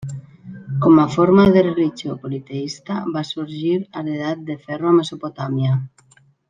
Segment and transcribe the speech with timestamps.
[0.85, 5.81] Com a forma de religió politeista va sorgir a l'edat del ferro a Mesopotàmia.